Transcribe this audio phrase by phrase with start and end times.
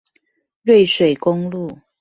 [0.63, 1.77] 瑞水公路